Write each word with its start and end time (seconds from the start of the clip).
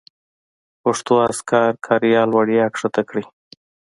پښتو 0.81 1.13
اذکار 1.29 1.71
کاریال 1.87 2.29
وړیا 2.37 2.65
کښته 2.73 3.01
کړئ. 3.09 3.25